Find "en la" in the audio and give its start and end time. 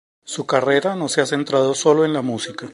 2.05-2.23